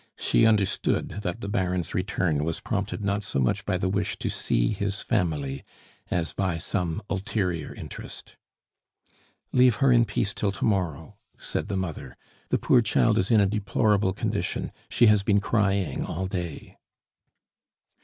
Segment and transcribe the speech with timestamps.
[0.17, 4.31] She understood that the Baron's return was prompted not so much by the wish to
[4.31, 5.63] see his family
[6.09, 8.35] as by some ulterior interest.
[9.51, 12.17] "Leave her in peace till to morrow," said the mother.
[12.49, 16.79] "The poor child is in a deplorable condition; she has been crying all day."